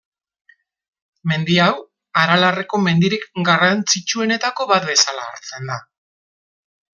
[1.31, 1.75] Mendi hau,
[2.21, 5.79] Aralarreko mendirik garrantzitsuenetako bat bezala hartzen da.